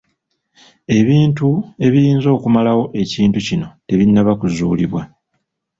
Ebintu 0.99 1.47
ebiyinza 1.85 2.27
okumalawo 2.37 2.83
ekintu 3.01 3.39
kino 3.47 3.67
tebinnaba 3.87 4.31
kuzuulibwa. 4.39 5.01